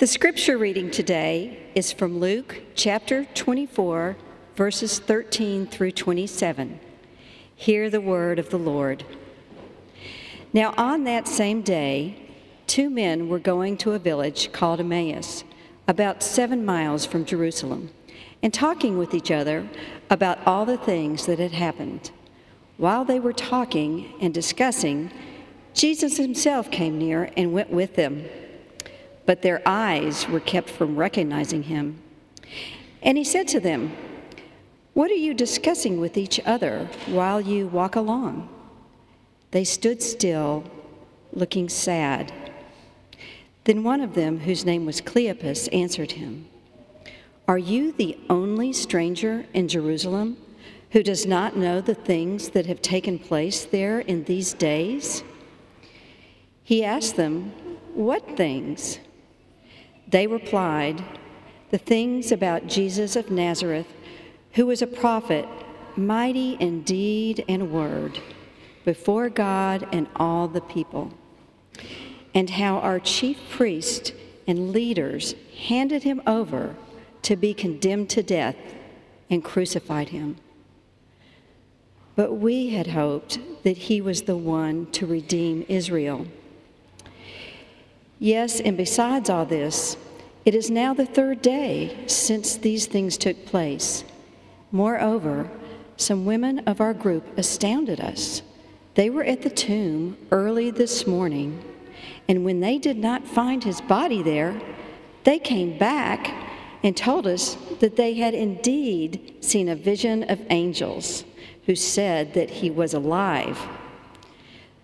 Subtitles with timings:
[0.00, 4.16] The scripture reading today is from Luke chapter 24,
[4.56, 6.80] verses 13 through 27.
[7.54, 9.04] Hear the word of the Lord.
[10.54, 12.16] Now, on that same day,
[12.66, 15.44] two men were going to a village called Emmaus,
[15.86, 17.90] about seven miles from Jerusalem,
[18.42, 19.68] and talking with each other
[20.08, 22.10] about all the things that had happened.
[22.78, 25.12] While they were talking and discussing,
[25.74, 28.24] Jesus himself came near and went with them
[29.26, 32.00] but their eyes were kept from recognizing him.
[33.02, 33.96] And he said to them,
[34.94, 38.48] What are you discussing with each other while you walk along?
[39.50, 40.64] They stood still,
[41.32, 42.32] looking sad.
[43.64, 46.46] Then one of them, whose name was Cleopas, answered him,
[47.46, 50.36] Are you the only stranger in Jerusalem
[50.90, 55.22] who does not know the things that have taken place there in these days?
[56.62, 57.52] He asked them,
[57.94, 58.98] What things?
[60.10, 61.04] They replied,
[61.70, 63.86] The things about Jesus of Nazareth,
[64.54, 65.46] who was a prophet,
[65.96, 68.18] mighty in deed and word,
[68.84, 71.12] before God and all the people,
[72.34, 74.12] and how our chief priests
[74.46, 75.36] and leaders
[75.68, 76.74] handed him over
[77.22, 78.56] to be condemned to death
[79.28, 80.36] and crucified him.
[82.16, 86.26] But we had hoped that he was the one to redeem Israel.
[88.22, 89.96] Yes, and besides all this,
[90.44, 94.04] it is now the third day since these things took place.
[94.70, 95.50] Moreover,
[95.96, 98.42] some women of our group astounded us.
[98.94, 101.64] They were at the tomb early this morning,
[102.28, 104.60] and when they did not find his body there,
[105.24, 106.30] they came back
[106.82, 111.24] and told us that they had indeed seen a vision of angels
[111.64, 113.58] who said that he was alive.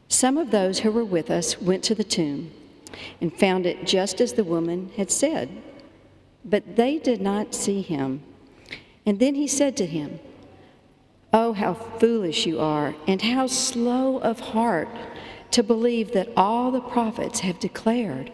[0.09, 2.51] Some of those who were with us went to the tomb
[3.21, 5.49] and found it just as the woman had said.
[6.45, 8.23] But they did not see him.
[9.05, 10.21] And then he said to him,
[11.33, 14.89] Oh, how foolish you are, and how slow of heart
[15.51, 18.33] to believe that all the prophets have declared.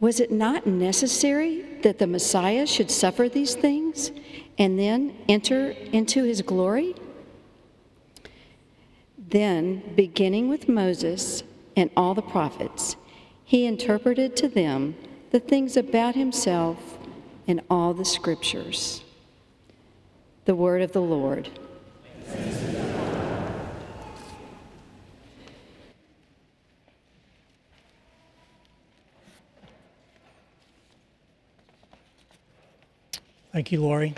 [0.00, 4.10] Was it not necessary that the Messiah should suffer these things
[4.58, 6.94] and then enter into his glory?
[9.16, 11.44] Then, beginning with Moses
[11.76, 12.96] and all the prophets,
[13.52, 14.96] he interpreted to them
[15.30, 16.96] the things about himself
[17.46, 19.04] in all the scriptures.
[20.46, 21.50] The word of the Lord.
[33.52, 34.14] Thank you, Lori.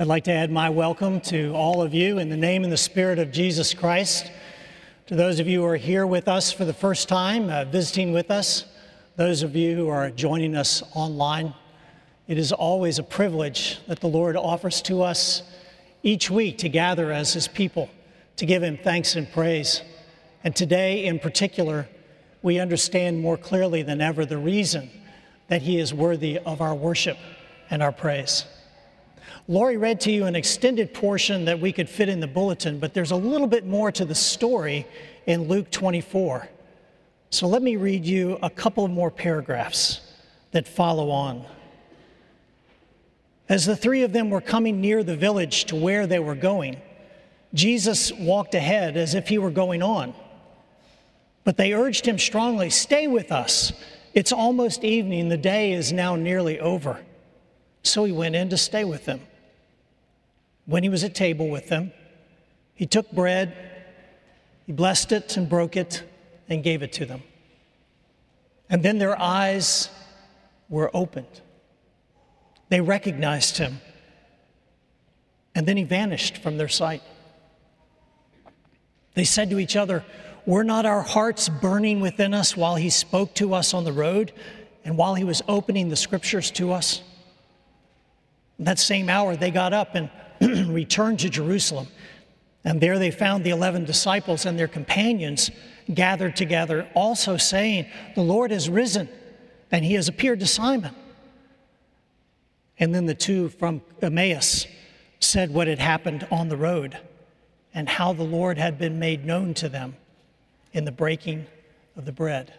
[0.00, 2.76] I'd like to add my welcome to all of you in the name and the
[2.76, 4.32] spirit of Jesus Christ.
[5.10, 8.12] To those of you who are here with us for the first time, uh, visiting
[8.12, 8.64] with us,
[9.16, 11.52] those of you who are joining us online,
[12.28, 15.42] it is always a privilege that the Lord offers to us
[16.04, 17.90] each week to gather as His people,
[18.36, 19.82] to give Him thanks and praise.
[20.44, 21.88] And today, in particular,
[22.42, 24.90] we understand more clearly than ever the reason
[25.48, 27.18] that He is worthy of our worship
[27.68, 28.44] and our praise.
[29.48, 32.94] Lori read to you an extended portion that we could fit in the bulletin, but
[32.94, 34.86] there's a little bit more to the story
[35.26, 36.48] in Luke 24.
[37.30, 40.00] So let me read you a couple more paragraphs
[40.52, 41.44] that follow on.
[43.48, 46.80] As the three of them were coming near the village to where they were going,
[47.52, 50.14] Jesus walked ahead as if he were going on.
[51.42, 53.72] But they urged him strongly, Stay with us.
[54.12, 55.28] It's almost evening.
[55.28, 57.00] The day is now nearly over.
[57.82, 59.20] So he went in to stay with them.
[60.66, 61.92] When he was at table with them,
[62.74, 63.54] he took bread,
[64.66, 66.02] he blessed it and broke it
[66.48, 67.22] and gave it to them.
[68.68, 69.90] And then their eyes
[70.68, 71.40] were opened.
[72.68, 73.80] They recognized him.
[75.54, 77.02] And then he vanished from their sight.
[79.14, 80.04] They said to each other,
[80.46, 84.32] Were not our hearts burning within us while he spoke to us on the road
[84.84, 87.02] and while he was opening the scriptures to us?
[88.60, 90.10] That same hour, they got up and
[90.72, 91.88] returned to Jerusalem.
[92.64, 95.50] And there they found the 11 disciples and their companions
[95.92, 99.08] gathered together, also saying, The Lord has risen,
[99.72, 100.94] and he has appeared to Simon.
[102.78, 104.66] And then the two from Emmaus
[105.20, 106.98] said what had happened on the road
[107.74, 109.96] and how the Lord had been made known to them
[110.72, 111.46] in the breaking
[111.96, 112.52] of the bread.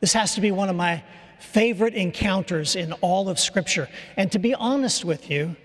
[0.00, 1.02] This has to be one of my
[1.38, 3.88] favorite encounters in all of Scripture.
[4.16, 5.56] And to be honest with you,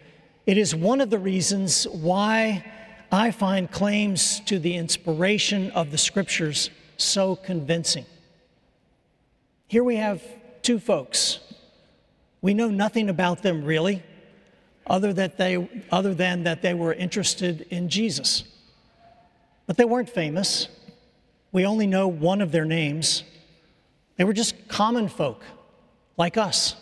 [0.46, 2.70] it is one of the reasons why
[3.12, 8.06] I find claims to the inspiration of the Scriptures so convincing.
[9.68, 10.22] Here we have
[10.62, 11.40] two folks.
[12.42, 14.02] We know nothing about them really,
[14.88, 18.44] other, that they, other than that they were interested in Jesus.
[19.68, 20.68] But they weren't famous.
[21.52, 23.24] We only know one of their names.
[24.18, 25.44] They were just common folk
[26.18, 26.76] like us,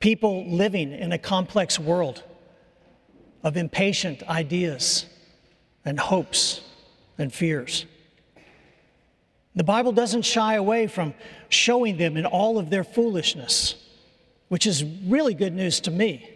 [0.00, 2.22] people living in a complex world
[3.42, 5.06] of impatient ideas
[5.84, 6.60] and hopes
[7.18, 7.86] and fears.
[9.54, 11.14] The Bible doesn't shy away from
[11.48, 13.74] showing them in all of their foolishness,
[14.48, 16.30] which is really good news to me,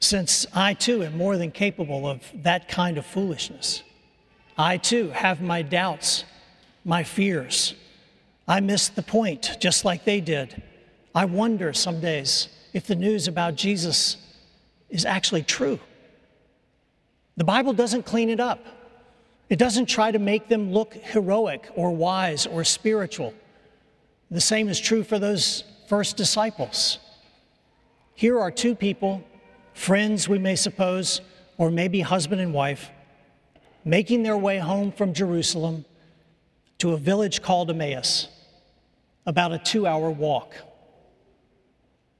[0.00, 3.82] since I too am more than capable of that kind of foolishness.
[4.56, 6.24] I too have my doubts,
[6.84, 7.74] my fears.
[8.48, 10.62] I miss the point just like they did.
[11.16, 14.18] I wonder some days if the news about Jesus
[14.90, 15.80] is actually true.
[17.38, 18.62] The Bible doesn't clean it up.
[19.48, 23.32] It doesn't try to make them look heroic or wise or spiritual.
[24.30, 26.98] The same is true for those first disciples.
[28.14, 29.24] Here are two people,
[29.72, 31.22] friends, we may suppose,
[31.56, 32.90] or maybe husband and wife,
[33.86, 35.86] making their way home from Jerusalem
[36.76, 38.28] to a village called Emmaus,
[39.24, 40.52] about a two hour walk.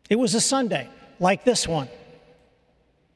[0.09, 0.89] It was a Sunday,
[1.19, 1.89] like this one.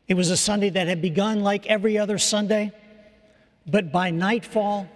[0.09, 2.73] It was a Sunday that had begun like every other Sunday,
[3.67, 4.89] but by nightfall,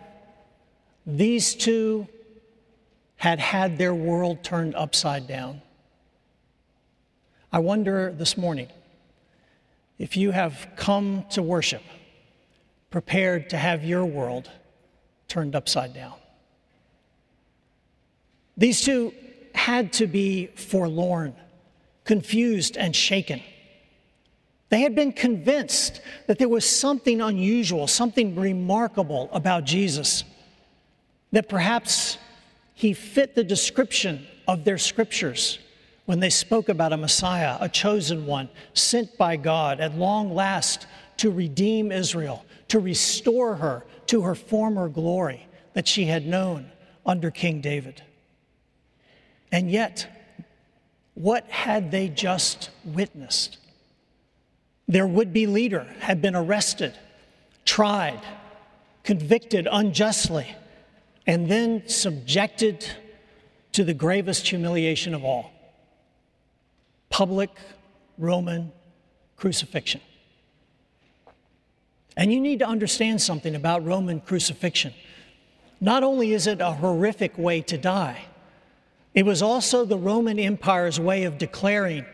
[1.06, 2.08] these two
[3.16, 5.62] had had their world turned upside down.
[7.52, 8.68] I wonder this morning
[9.98, 11.82] if you have come to worship
[12.90, 14.50] prepared to have your world
[15.28, 16.14] turned upside down.
[18.56, 19.12] These two
[19.54, 21.34] had to be forlorn,
[22.04, 23.42] confused, and shaken.
[24.68, 30.24] They had been convinced that there was something unusual, something remarkable about Jesus,
[31.32, 32.18] that perhaps
[32.74, 35.58] he fit the description of their scriptures
[36.06, 40.86] when they spoke about a Messiah, a chosen one, sent by God at long last
[41.18, 46.70] to redeem Israel, to restore her to her former glory that she had known
[47.06, 48.02] under King David.
[49.50, 50.23] And yet,
[51.14, 53.58] what had they just witnessed?
[54.86, 56.92] Their would be leader had been arrested,
[57.64, 58.20] tried,
[59.02, 60.54] convicted unjustly,
[61.26, 62.86] and then subjected
[63.72, 65.50] to the gravest humiliation of all
[67.08, 67.50] public
[68.18, 68.72] Roman
[69.36, 70.00] crucifixion.
[72.16, 74.92] And you need to understand something about Roman crucifixion.
[75.80, 78.24] Not only is it a horrific way to die,
[79.14, 82.04] it was also the Roman Empire's way of declaring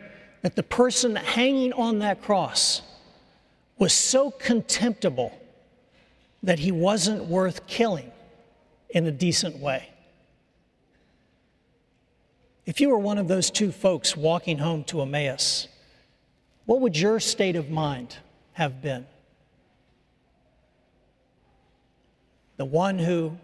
[0.43, 2.83] that the person hanging on that cross
[3.77, 5.37] was so contemptible
[6.43, 8.11] that he wasn't worth killing
[8.91, 9.89] in a decent way.
[12.65, 15.67] If you were one of those two folks walking home to Emmaus,
[16.65, 18.17] what would your state of mind
[18.53, 19.07] have been?
[22.57, 23.37] The one who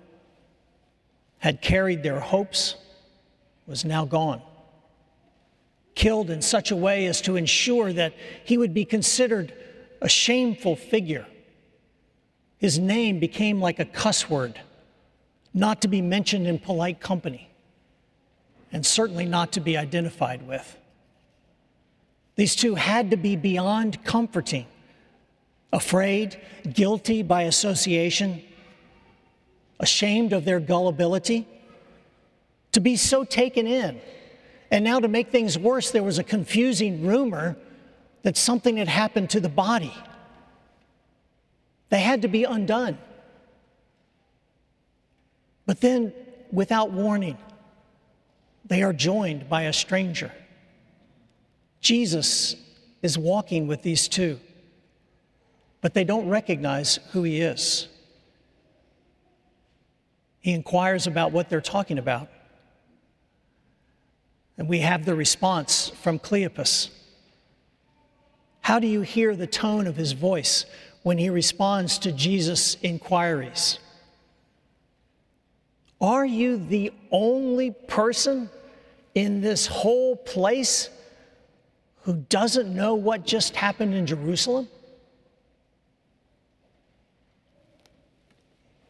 [1.40, 2.76] had carried their hopes
[3.68, 4.42] was now gone
[5.98, 8.14] killed in such a way as to ensure that
[8.46, 9.52] he would be considered
[10.00, 11.26] a shameful figure.
[12.60, 14.62] His name became like a cuss word,
[15.56, 17.50] not to be mentioned in polite company,
[18.72, 20.78] and certainly not to be identified with.
[22.36, 24.68] These two had to be beyond comforting,
[25.74, 26.40] afraid,
[26.72, 28.44] guilty by association,
[29.80, 31.48] ashamed of their gullibility,
[32.72, 34.00] to be so taken in
[34.70, 37.56] and now, to make things worse, there was a confusing rumor
[38.24, 39.94] that something had happened to the body.
[41.90, 42.98] They had to be undone.
[45.66, 46.14] But then,
[46.52, 47.38] without warning,
[48.66, 50.34] they are joined by a stranger.
[51.80, 52.56] Jesus
[53.02, 54.40] is walking with these two,
[55.80, 57.88] but they don't recognize who he is.
[60.40, 62.28] He inquires about what they're talking about.
[64.58, 66.90] And we have the response from Cleopas.
[68.62, 70.66] How do you hear the tone of his voice
[71.04, 73.80] when he responds to Jesus' inquiries?
[76.02, 78.50] Are you the only person
[79.16, 80.90] in this whole place
[82.04, 84.68] who doesn't know what just happened in Jerusalem?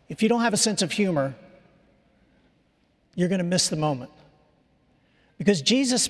[0.09, 1.35] If you don't have a sense of humor,
[3.15, 4.11] you're going to miss the moment.
[5.37, 6.09] Because Jesus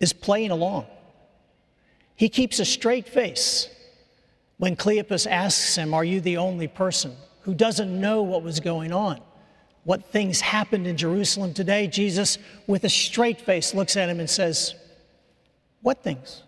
[0.00, 0.86] is playing along.
[2.16, 3.68] He keeps a straight face
[4.58, 8.92] when Cleopas asks him, Are you the only person who doesn't know what was going
[8.92, 9.20] on
[9.84, 14.30] what things happened in Jerusalem today, Jesus, with a straight face, looks at him and
[14.30, 14.74] says,
[15.80, 16.42] What things?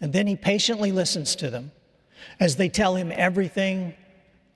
[0.00, 1.70] And then he patiently listens to them
[2.40, 3.94] as they tell him everything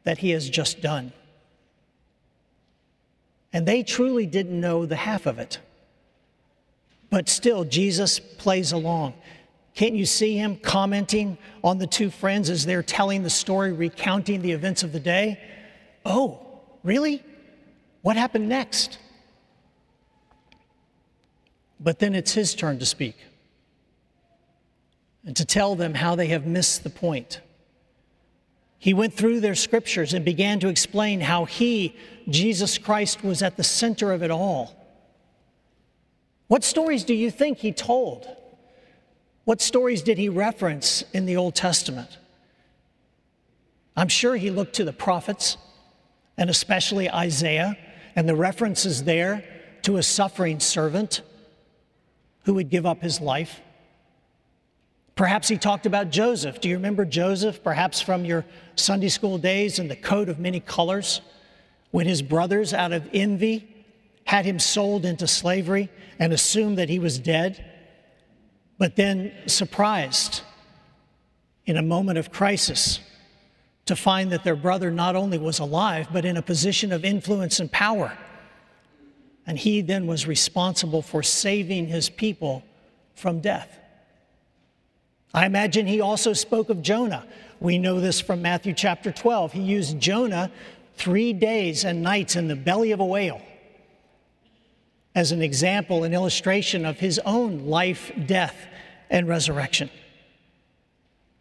[0.02, 1.12] that he has just done.
[3.56, 5.60] And they truly didn't know the half of it.
[7.08, 9.14] But still, Jesus plays along.
[9.74, 14.42] Can't you see him commenting on the two friends as they're telling the story, recounting
[14.42, 15.40] the events of the day?
[16.04, 16.46] Oh,
[16.82, 17.24] really?
[18.02, 18.98] What happened next?
[21.80, 23.16] But then it's his turn to speak
[25.24, 27.40] and to tell them how they have missed the point.
[28.78, 31.96] He went through their scriptures and began to explain how he,
[32.28, 34.74] Jesus Christ, was at the center of it all.
[36.48, 38.28] What stories do you think he told?
[39.44, 42.18] What stories did he reference in the Old Testament?
[43.96, 45.56] I'm sure he looked to the prophets,
[46.36, 47.78] and especially Isaiah,
[48.14, 49.44] and the references there
[49.82, 51.22] to a suffering servant
[52.44, 53.60] who would give up his life.
[55.16, 56.60] Perhaps he talked about Joseph.
[56.60, 58.44] Do you remember Joseph, perhaps from your
[58.76, 61.22] Sunday school days in the coat of many colors,
[61.90, 63.66] when his brothers, out of envy,
[64.24, 67.64] had him sold into slavery and assumed that he was dead,
[68.76, 70.42] but then surprised
[71.64, 73.00] in a moment of crisis
[73.86, 77.58] to find that their brother not only was alive, but in a position of influence
[77.58, 78.12] and power.
[79.46, 82.64] And he then was responsible for saving his people
[83.14, 83.78] from death.
[85.36, 87.26] I imagine he also spoke of Jonah.
[87.60, 89.52] We know this from Matthew chapter 12.
[89.52, 90.50] He used Jonah
[90.96, 93.42] three days and nights in the belly of a whale
[95.14, 98.56] as an example, an illustration of his own life, death,
[99.10, 99.90] and resurrection.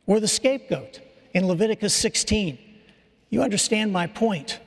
[0.08, 1.00] Or the scapegoat
[1.34, 2.58] in Leviticus 16.
[3.30, 4.60] You understand my point.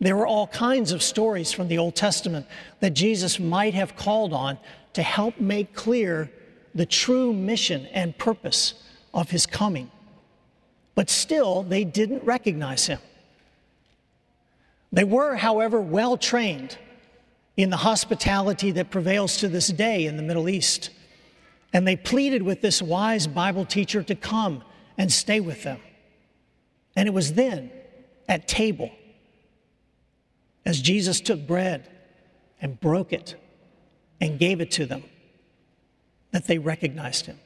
[0.00, 2.46] There were all kinds of stories from the Old Testament
[2.78, 4.58] that Jesus might have called on
[4.92, 6.30] to help make clear
[6.76, 8.74] the true mission and purpose
[9.14, 9.90] of his coming.
[10.94, 13.00] But still, they didn't recognize him.
[14.92, 16.78] They were, however, well trained
[17.56, 20.90] in the hospitality that prevails to this day in the Middle East.
[21.72, 24.62] And they pleaded with this wise Bible teacher to come
[24.96, 25.80] and stay with them.
[26.94, 27.70] And it was then,
[28.28, 28.90] at table,
[30.64, 31.88] as Jesus took bread
[32.60, 33.34] and broke it
[34.20, 35.04] and gave it to them,
[36.36, 37.40] that they recognized him.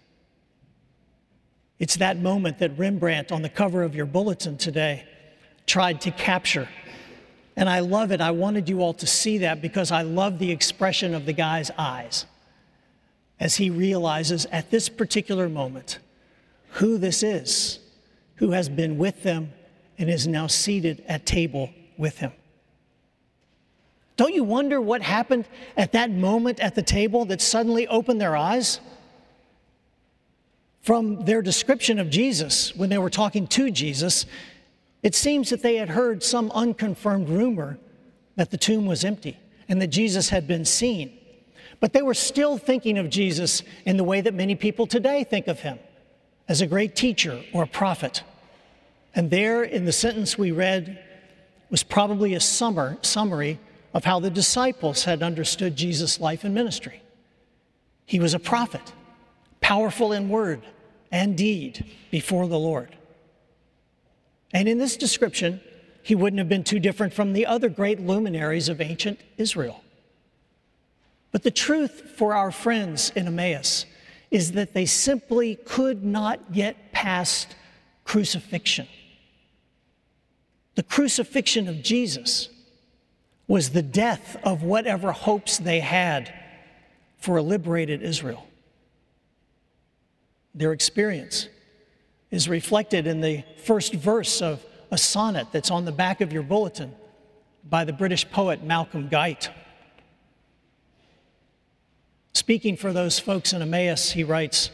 [1.79, 5.05] It's that moment that Rembrandt, on the cover of your bulletin today,
[5.65, 6.69] tried to capture
[7.55, 8.21] and I love it.
[8.21, 11.71] I wanted you all to see that because I love the expression of the guy's
[11.79, 12.27] eyes
[13.39, 15.99] as he realizes at this particular moment
[16.71, 17.79] who this is
[18.37, 19.53] who has been with them
[19.99, 22.33] and is now seated at table with him.
[24.21, 25.47] Don't you wonder what happened
[25.79, 28.79] at that moment at the table that suddenly opened their eyes?
[30.83, 34.27] From their description of Jesus, when they were talking to Jesus,
[35.03, 37.79] it seems that they had heard some unconfirmed rumor
[38.37, 39.39] that the tomb was empty
[39.71, 41.19] and that Jesus had been seen.
[41.81, 45.49] But they were still thinking of Jesus in the way that many people today think
[45.49, 45.79] of him
[46.47, 48.23] as a great teacher or a prophet.
[49.15, 51.03] And there in the sentence we read
[51.71, 53.59] was probably a summer, summary
[53.93, 57.03] of how the disciples had understood Jesus' life and ministry.
[58.07, 58.93] He was a prophet,
[59.61, 60.63] powerful in word
[61.11, 62.97] and deed before the Lord.
[64.53, 65.61] And in this description,
[66.03, 69.83] he wouldn't have been too different from the other great luminaries of ancient Israel.
[71.33, 73.87] But the truth for our friends in Emmaus
[74.31, 77.55] is that they simply could not get past
[78.05, 78.87] crucifixion.
[80.75, 82.49] The crucifixion of Jesus
[83.51, 86.33] was the death of whatever hopes they had
[87.19, 88.47] for a liberated Israel.
[90.55, 91.49] Their experience
[92.31, 96.45] is reflected in the first verse of a sonnet that's on the back of your
[96.45, 96.95] bulletin
[97.69, 99.51] by the British poet Malcolm Guite.
[102.33, 104.71] Speaking for those folks in Emmaus, he writes,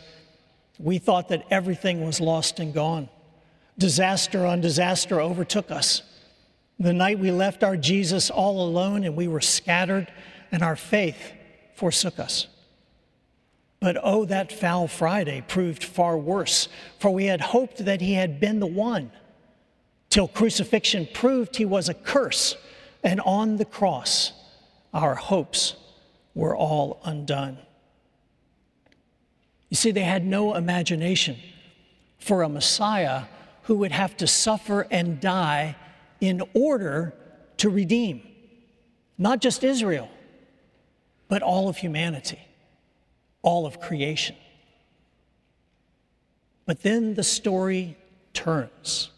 [0.78, 3.08] We thought that everything was lost and gone.
[3.78, 6.02] Disaster on disaster overtook us.
[6.78, 10.12] The night we left our Jesus all alone and we were scattered,
[10.52, 11.32] and our faith
[11.74, 12.48] forsook us.
[13.80, 16.68] But oh, that foul Friday proved far worse,
[16.98, 19.10] for we had hoped that he had been the one,
[20.10, 22.56] till crucifixion proved he was a curse,
[23.02, 24.32] and on the cross,
[24.92, 25.76] our hopes
[26.34, 27.58] were all undone.
[29.68, 31.36] You see, they had no imagination
[32.18, 33.24] for a Messiah
[33.62, 35.76] who would have to suffer and die
[36.20, 37.14] in order
[37.58, 38.22] to redeem
[39.18, 40.08] not just Israel,
[41.28, 42.38] but all of humanity,
[43.42, 44.36] all of creation.
[46.66, 47.96] But then the story
[48.34, 49.10] turns.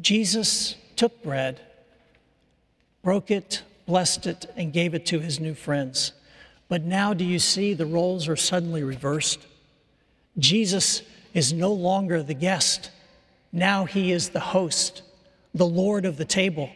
[0.00, 1.60] Jesus took bread,
[3.02, 6.12] broke it, blessed it, and gave it to his new friends.
[6.68, 9.46] But now, do you see the roles are suddenly reversed?
[10.38, 12.90] Jesus is no longer the guest.
[13.52, 15.02] Now he is the host,
[15.58, 16.70] the Lord of the table.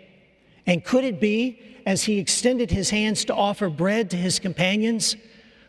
[0.66, 5.16] And could it be, as he extended his hands to offer bread to his companions,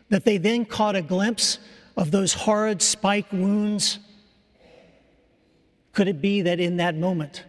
[0.09, 1.59] that they then caught a glimpse
[1.97, 3.99] of those horrid spike wounds?
[5.93, 7.43] Could it be that in that moment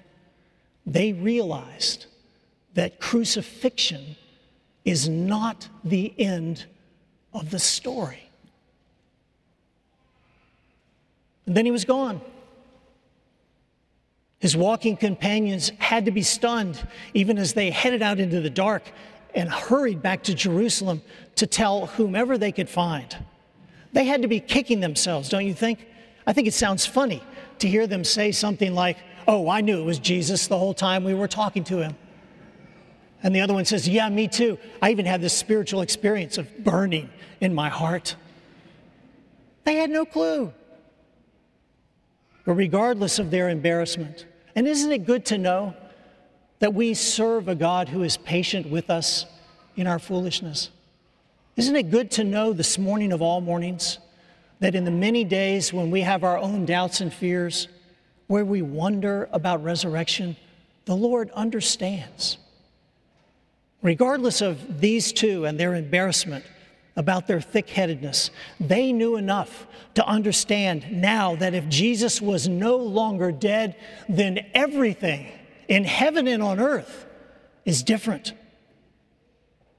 [0.87, 2.07] they realized
[2.75, 4.17] that crucifixion
[4.85, 6.67] is not the end
[7.33, 8.31] of the story?
[11.47, 12.21] And then he was gone.
[14.45, 18.83] His walking companions had to be stunned even as they headed out into the dark
[19.35, 21.01] and hurried back to Jerusalem
[21.37, 23.17] to tell whomever they could find.
[23.95, 25.87] They had to be kicking themselves, don't you think?
[26.27, 27.23] I think it sounds funny
[27.61, 31.05] to hear them say something like, Oh, I knew it was Jesus the whole time
[31.05, 31.97] we were talking to him.
[33.23, 34.59] And the other one says, Yeah, me too.
[34.83, 37.09] I even had this spiritual experience of burning
[37.41, 38.15] in my heart.
[39.65, 40.53] They had no clue.
[42.45, 45.75] But regardless of their embarrassment, and isn't it good to know
[46.61, 49.27] that we serve a God who is patient with us
[49.77, 50.71] in our foolishness?
[51.57, 53.99] Isn't it good to know this morning of all mornings
[54.61, 57.69] that in the many days when we have our own doubts and fears,
[58.27, 60.37] where we wonder about resurrection,
[60.87, 62.39] the Lord understands.
[63.83, 66.45] Regardless of these two and their embarrassment
[66.97, 72.77] about their thick headedness, they knew enough to understand now that if Jesus was no
[72.77, 73.77] longer dead,
[74.09, 75.27] then everything
[75.69, 77.07] in heaven and on earth
[77.65, 78.33] is different.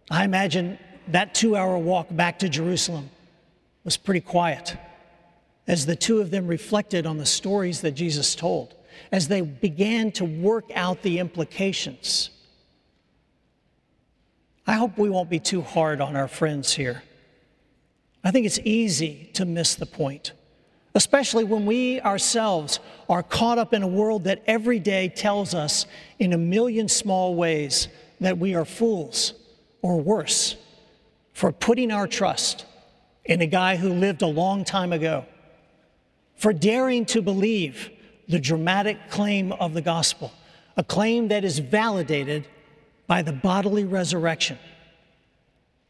[0.10, 3.10] I imagine that two hour walk back to Jerusalem
[3.84, 4.76] was pretty quiet
[5.68, 8.76] as the two of them reflected on the stories that Jesus told,
[9.12, 12.30] as they began to work out the implications.
[14.68, 17.04] I hope we won't be too hard on our friends here.
[18.26, 20.34] I think it's easy to miss the point,
[20.96, 25.86] especially when we ourselves are caught up in a world that every day tells us
[26.18, 27.88] in a million small ways
[28.20, 29.34] that we are fools
[29.84, 30.56] or worse
[31.34, 32.66] for putting our trust
[33.26, 35.26] in a guy who lived a long time ago,
[36.36, 37.92] for daring to believe
[38.28, 40.32] the dramatic claim of the gospel,
[40.78, 42.48] a claim that is validated
[43.06, 44.58] by the bodily resurrection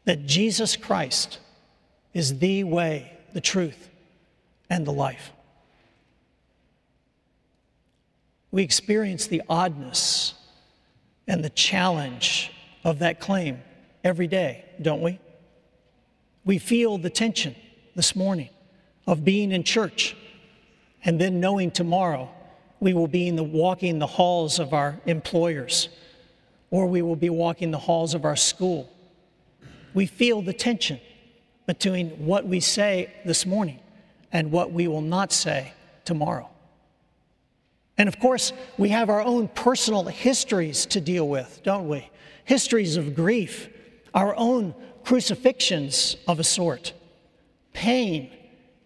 [0.04, 1.38] that Jesus Christ
[2.16, 3.90] is the way, the truth,
[4.70, 5.32] and the life.
[8.50, 10.32] We experience the oddness
[11.28, 12.50] and the challenge
[12.84, 13.60] of that claim
[14.02, 15.20] every day, don't we?
[16.46, 17.54] We feel the tension
[17.94, 18.48] this morning
[19.06, 20.16] of being in church
[21.04, 22.30] and then knowing tomorrow
[22.80, 25.90] we will be in the, walking the halls of our employers
[26.70, 28.90] or we will be walking the halls of our school.
[29.92, 30.98] We feel the tension
[31.66, 33.80] between what we say this morning
[34.32, 35.72] and what we will not say
[36.04, 36.48] tomorrow.
[37.98, 42.08] And of course, we have our own personal histories to deal with, don't we?
[42.44, 43.68] Histories of grief,
[44.14, 44.74] our own
[45.04, 46.92] crucifixions of a sort,
[47.72, 48.30] pain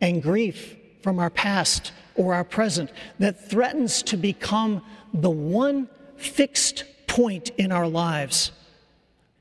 [0.01, 6.85] and grief from our past or our present that threatens to become the one fixed
[7.07, 8.53] point in our lives.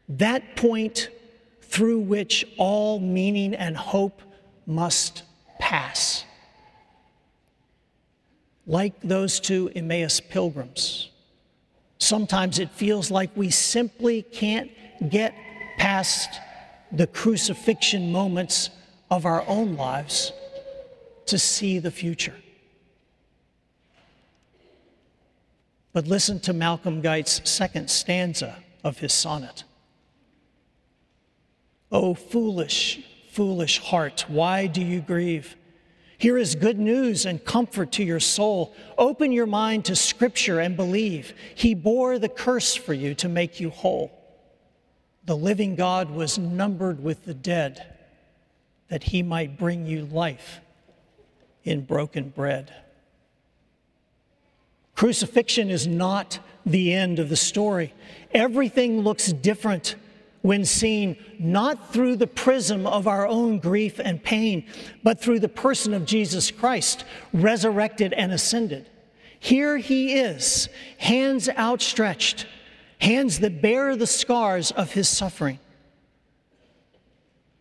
[0.08, 1.10] That point
[1.70, 4.22] through which all meaning and hope
[4.66, 5.24] must
[5.60, 6.26] pass.
[8.66, 11.10] Like those two Emmaus pilgrims,
[12.00, 14.72] sometimes it feels like we simply can't
[15.10, 15.34] get
[15.78, 16.30] past
[16.92, 18.70] the crucifixion moments
[19.12, 20.32] of our own lives
[21.28, 22.36] to see the future.
[25.94, 29.64] But listen to Malcolm Guite's second stanza of his sonnet.
[31.92, 35.56] Oh, foolish, foolish heart, why do you grieve?
[36.18, 38.76] Here is good news and comfort to your soul.
[38.98, 41.34] Open your mind to Scripture and believe.
[41.56, 44.12] He bore the curse for you to make you whole.
[45.24, 47.96] The living God was numbered with the dead
[48.90, 50.60] that he might bring you life
[51.64, 52.74] in broken bread.
[54.94, 57.94] Crucifixion is not the end of the story.
[58.34, 59.96] Everything looks different
[60.42, 64.66] when seen not through the prism of our own grief and pain,
[65.04, 68.90] but through the person of Jesus Christ, resurrected and ascended.
[69.40, 72.46] Here he is, hands outstretched,
[73.00, 75.60] hands that bear the scars of his suffering.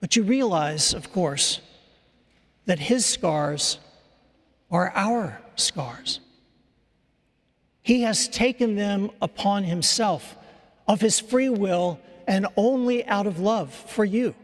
[0.00, 1.60] But you realize, of course,
[2.66, 3.78] that his scars
[4.70, 6.20] are our scars.
[7.82, 10.36] He has taken them upon himself
[10.86, 14.34] of his free will and only out of love for you.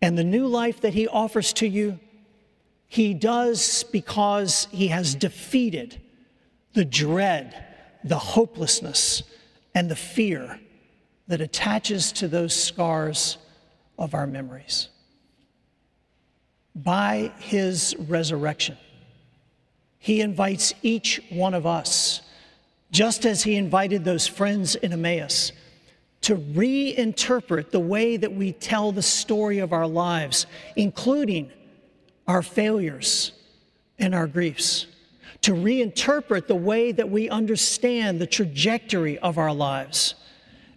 [0.00, 1.98] And the new life that he offers to you,
[2.86, 6.00] he does because he has defeated
[6.74, 7.64] the dread,
[8.04, 9.24] the hopelessness,
[9.74, 10.60] and the fear
[11.26, 13.36] that attaches to those scars
[13.98, 14.88] of our memories.
[16.76, 18.78] By his resurrection,
[19.98, 22.22] he invites each one of us,
[22.92, 25.50] just as he invited those friends in Emmaus,
[26.22, 31.50] to reinterpret the way that we tell the story of our lives, including
[32.26, 33.32] our failures
[33.98, 34.86] and our griefs,
[35.42, 40.14] to reinterpret the way that we understand the trajectory of our lives,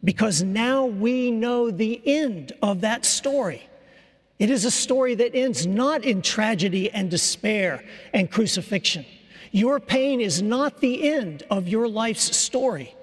[0.03, 3.63] because now we know the end of that story.
[4.39, 9.05] It is a story that ends not in tragedy and despair and crucifixion.
[9.51, 12.95] Your pain is not the end of your life's story.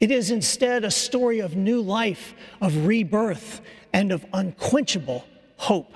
[0.00, 3.60] It is instead a story of new life, of rebirth,
[3.92, 5.26] and of unquenchable
[5.58, 5.92] hope.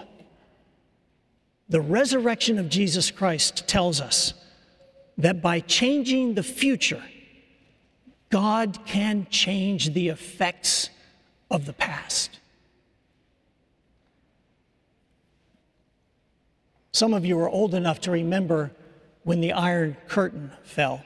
[1.70, 4.34] The resurrection of Jesus Christ tells us
[5.16, 7.02] that by changing the future,
[8.28, 10.90] God can change the effects
[11.50, 12.40] of the past.
[16.92, 18.70] Some of you are old enough to remember
[19.22, 21.02] when the Iron Curtain fell.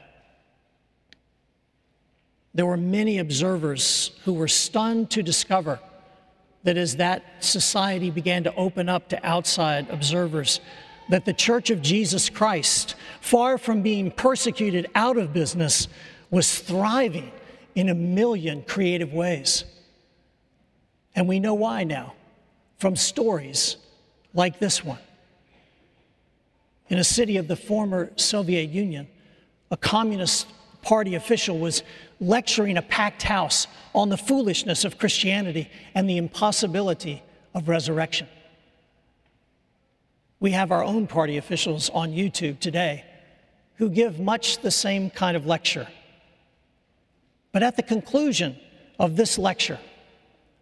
[2.59, 5.79] There were many observers who were stunned to discover
[6.65, 10.59] that as that society began to open up to outside observers,
[11.09, 15.87] that the Church of Jesus Christ, far from being persecuted out of business,
[16.33, 17.31] was thriving
[17.77, 19.63] in a million creative ways.
[21.15, 22.15] And we know why now
[22.79, 23.77] from stories
[24.35, 24.99] like this one
[26.89, 29.07] in a city of the former Soviet Union,
[29.71, 30.49] a Communist
[30.89, 31.83] Party official was
[32.19, 37.23] lecturing a packed house on the foolishness of Christianity and the impossibility
[37.53, 38.27] of resurrection.
[40.41, 43.05] We have our own party officials on YouTube today
[43.75, 45.87] who give much the same kind of lecture.
[47.53, 48.57] But at the conclusion
[48.99, 49.79] of this lecture,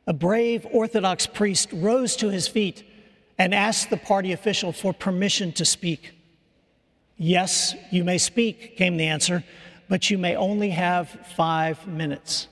[0.08, 2.82] a brave Orthodox priest rose to his feet
[3.38, 6.14] and asked the party official for permission to speak.
[7.16, 9.44] Yes, you may speak, came the answer,
[9.88, 12.48] but you may only have five minutes.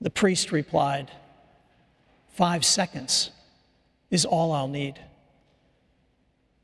[0.00, 1.10] The priest replied,
[2.32, 3.30] Five seconds
[4.10, 5.00] is all I'll need.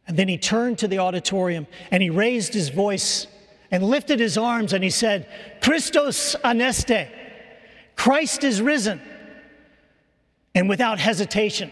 [0.06, 3.26] And then he turned to the auditorium and he raised his voice
[3.70, 5.26] and lifted his arms and he said,
[5.62, 7.08] Christos aneste,
[7.96, 9.00] Christ is risen.
[10.54, 11.70] And without hesitation,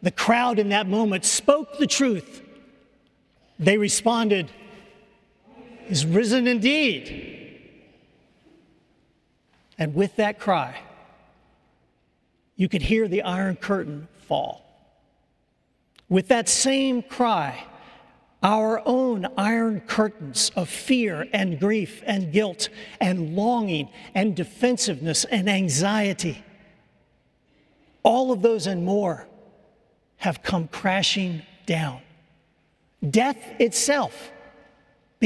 [0.00, 2.42] the crowd in that moment spoke the truth
[3.58, 4.50] they responded,
[5.88, 7.32] Is risen indeed.
[9.78, 10.80] And with that cry,
[12.56, 14.62] you could hear the iron curtain fall.
[16.08, 17.64] With that same cry,
[18.42, 22.68] our own iron curtains of fear and grief and guilt
[23.00, 26.44] and longing and defensiveness and anxiety,
[28.02, 29.26] all of those and more
[30.18, 32.00] have come crashing down.
[33.10, 34.32] Death itself,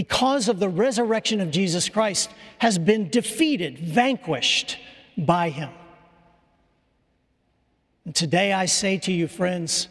[0.00, 4.78] because of the resurrection of Jesus Christ, has been defeated, vanquished
[5.18, 5.68] by him.
[8.06, 9.88] And today I say to you, friends,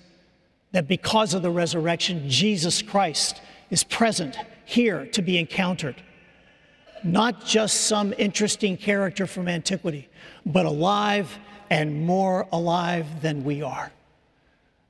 [0.72, 6.02] that because of the resurrection, Jesus Christ is present here to be encountered.
[7.04, 10.10] Not just some interesting character from antiquity,
[10.43, 11.38] but alive
[11.69, 13.91] and more alive than we are.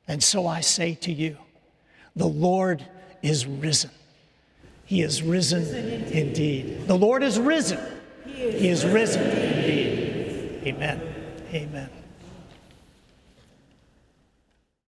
[0.07, 1.35] And so I say to you,
[2.15, 2.87] the Lord
[3.21, 3.91] is risen.
[4.89, 5.67] He is risen
[6.11, 6.87] indeed.
[6.87, 7.77] The Lord is risen.
[8.25, 10.63] He is risen indeed.
[10.65, 10.99] Amen.
[11.53, 11.89] Amen.